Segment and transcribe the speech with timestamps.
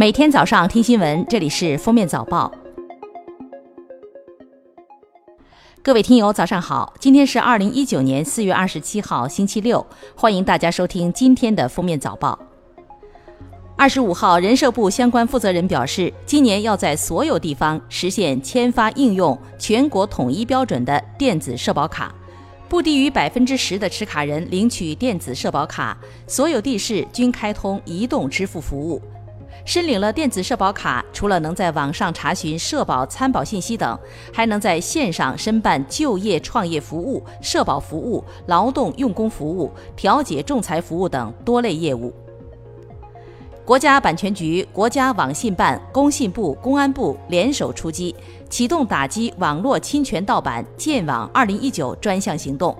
[0.00, 2.50] 每天早上听新闻，这里是封面早报。
[5.82, 6.94] 各位听友，早上好！
[6.98, 9.86] 今天是二零一九年四月二十七号，星期六，
[10.16, 12.38] 欢迎大家收听今天的封面早报。
[13.76, 22.10] 二十五号，人社部相关负责人表示，今年要在所有地方实现签发应用全国统一标准的电子社保卡。
[22.70, 25.94] 不低于百分之十的持卡人领取电子社保卡，
[26.26, 29.02] 所有地市均开通移动支付服务。
[29.64, 33.98] 申领了电子社保卡，除了能在网上查询社保参保信息等，
[34.32, 42.12] 还能在线上申办就业创业服务、社保服务、劳动用工服务、调解仲裁服务等多类业务。
[43.64, 48.12] 国家版权局、国家网信办、工信部、公安部联手出击，
[48.48, 52.76] 启动打击网络侵权盗版“剑网二零一九”专项行动，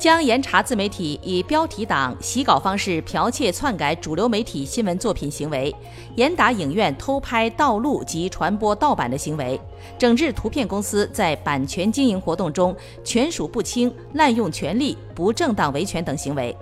[0.00, 5.72] 将严查自媒体以标题党、洗稿方式剽窃篡改主流媒体新闻作品行为，
[6.16, 9.60] 严打影院偷拍盗录及传播盗版的行为，
[9.98, 16.56] 整治图片公司在版权经营活动中权属不清、滥用权力、不正当维权等行为。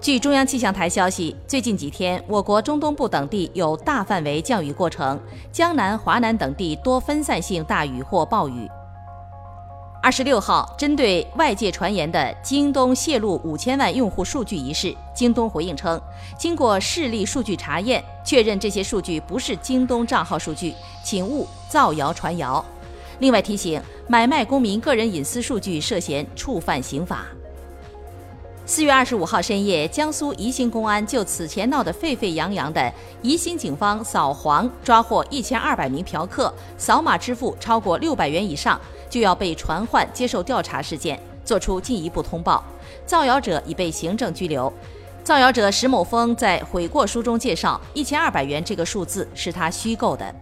[0.00, 8.68] 据中央气象台消息，最近几天，我国中东部等地有大范围降雨过程，江南、华南等地多分散性大雨或暴雨。
[10.02, 16.00] 二十六号，针对外界传言的京东泄露五千万用户数据一事，京东回应称，
[16.36, 22.64] 经过视力数据查验，确认这些数据不是京东账号数据，请勿造谣传谣。
[23.20, 27.26] 另外提醒，买卖公民个人隐私数据涉嫌触犯刑法。
[28.64, 38.80] 四月二十五号深夜，江苏宜兴公安就此前闹得沸沸扬扬的宜兴警方扫黄抓获一千二百名嫖客，扫码支付超过六百元以上
[39.12, 42.64] 就要被传唤接受调查事件，作出进一步通报。
[43.04, 44.72] 造谣者已被行政拘留。
[45.22, 50.34] 造谣者石某峰在悔过书中介绍，一千二百元这个数字是他虚构的。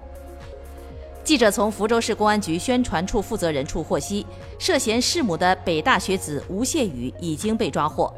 [1.25, 4.25] 记者从福州市公安局宣传处负责人处获悉，
[4.57, 8.15] 涉嫌弑母的北大学子吴谢宇已经被抓获。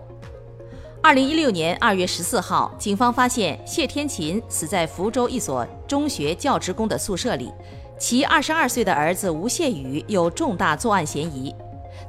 [1.03, 7.51] 二零一六年二月十四号，警方发现谢天琴死在福州一所中学教职工的宿舍里，
[8.03, 11.55] 其二十二岁的儿子吴谢宇有重大作案嫌疑。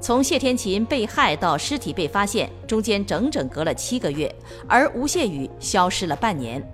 [0.02, 4.34] 从谢天琴被害到尸体被发现，中间整整隔了七个月，
[4.68, 6.68] 而吴谢宇消失了半年。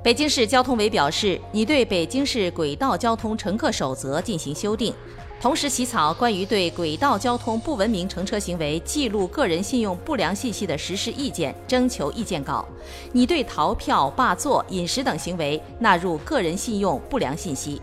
[0.00, 4.94] 北京市交通委表示，拟对北京市轨道交通乘客守则进行修订，
[5.40, 12.64] 同时起草关于对轨道交通不文明乘车行为记录个人信用不良信息的实施意见征求意见稿，
[13.10, 17.82] 拟对逃票、霸座、饮食等行为纳入个人信用不良信息。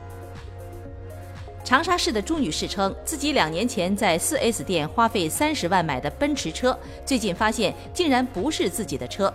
[1.65, 9.33] 长沙市的朱女士称，自己两年前在 4S 店花费三十万买的奔驰车，最近发现竟然不是自己的车。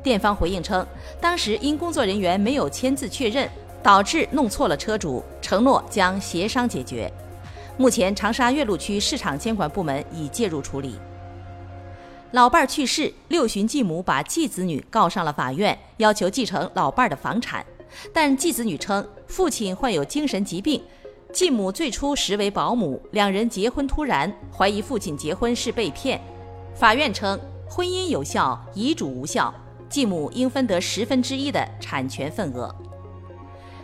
[0.00, 0.86] 店方回应称，
[1.20, 3.50] 当时因工作人员没有签字确认，
[3.82, 7.12] 导致弄错了车主，承诺将协商解决。
[7.76, 10.94] 目前，长沙岳麓区市场监管部门已介入处理。
[12.30, 17.66] 老伴儿去世，六旬继母把继子女告上了法院，要求继承老伴儿的房产，
[18.12, 20.80] 但继子女称父亲患有精神疾病，
[21.34, 26.20] 继母最初实为保姆，两人结婚突然，怀疑父亲结婚是被骗。
[26.76, 27.36] 法院称
[27.68, 29.52] 婚姻有效，遗嘱无效。
[29.88, 32.72] 继母应分得十分之一的产权份额。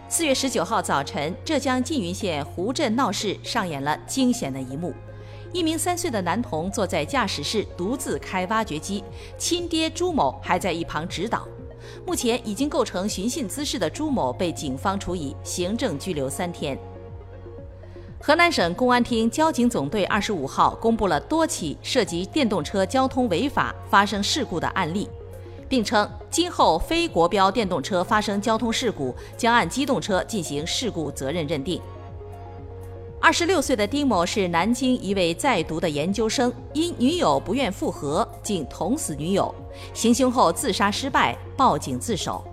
[0.09, 4.95] 四月十九号早晨，浙江缙云县湖镇闹市上演了惊险的一幕：
[5.53, 9.03] 一名三岁的男童坐在驾驶室独自开挖掘机，
[9.37, 11.49] 亲爹朱某还在一旁指导。
[12.07, 16.79] 目前已经构成寻衅滋事的朱某被警方处以行政拘留三天。
[18.23, 25.09] 河南省公安厅交警总队二十五号公布了多起涉及电动车交通违法发生事故的案例。
[25.67, 31.81] 并称，今后非国标电动车发生交通事故，将按机动车进行事故责任认定。
[33.23, 39.55] 二十六岁的丁某是南京一位在读的研究生，因女友不愿复合，竟捅死女友，
[39.95, 42.45] 行凶后自杀失败，报警自首。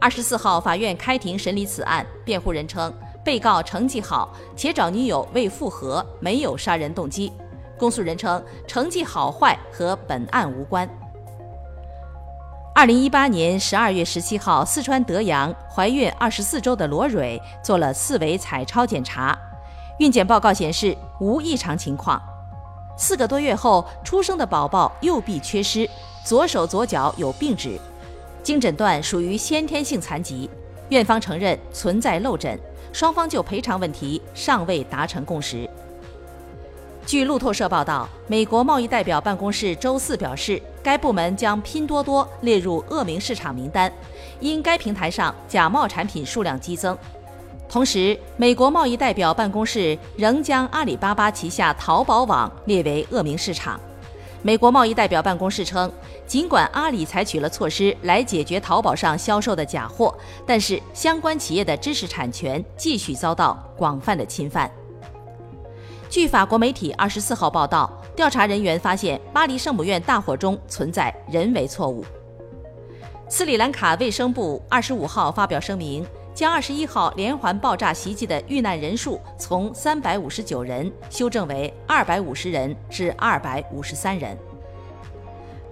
[0.00, 2.92] 二十四号，法院开庭审理此案，辩护人称，
[3.24, 7.32] 被告成绩好，且找女友未复合，没有杀人动机。
[7.78, 10.88] 公诉人称，成绩好坏和本案无关。
[12.74, 19.36] 二零一八年十二月十七号，四川德阳怀孕二十四周的罗蕊做了四维彩超检查，
[19.98, 22.20] 孕检报告显示无异常情况。
[22.96, 25.88] 四个多月后出生的宝宝右臂缺失，
[26.24, 27.78] 左手左脚有病指，
[28.42, 30.50] 经诊断属于先天性残疾。
[30.90, 32.58] 院方承认存在漏诊，
[32.92, 35.68] 双方就赔偿问题尚未达成共识。
[37.06, 43.92] 据路透社报道，美国贸易代表办公室周四表示，该部门将拼多多列入恶名市场名单，
[44.40, 46.96] 因该平台上假冒产品数量激增。
[47.68, 53.78] 同时，美国贸易代表办公室仍将阿里巴巴旗下淘宝网列为恶名市场。
[54.46, 55.90] 美国贸易代表办公室称，
[56.26, 60.14] 尽管阿里采取了措施来解决淘宝上销售的假货，
[60.46, 64.70] 但是相关企业的知识产权继续遭到广泛的侵犯。
[66.10, 72.04] 据法国媒体二十四号报道，调查人员发现巴黎圣母院大火中存在人为错误。
[73.30, 84.36] 斯里兰卡卫生部二十五号发表声明，将二十一号连环爆炸袭击的遇难人数从三百五十九人修正为二百五十人至二百五十三人。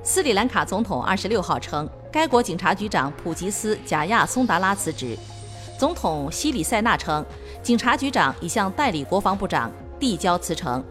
[0.04, 5.16] 斯里兰卡总统二十六号称，该国警察局长普吉斯·贾亚松达拉辞职。
[5.78, 7.24] 总统西里塞纳称，
[7.62, 9.70] 警察局长已向代理国防部长。
[9.98, 10.84] 递交辞呈，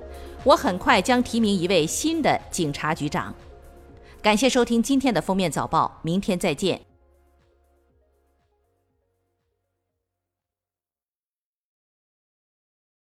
[0.46, 3.34] 我很快将提名一位新的警察局长。
[4.22, 6.91] 感谢收听今天的封面早报，明天再见。